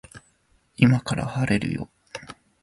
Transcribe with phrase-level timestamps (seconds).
[0.77, 1.87] 今から晴れるよ